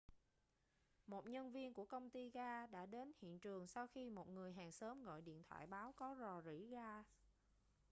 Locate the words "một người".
4.09-4.53